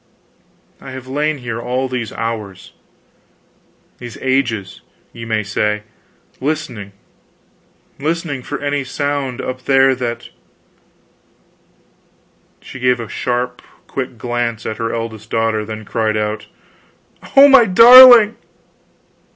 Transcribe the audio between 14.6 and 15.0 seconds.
at her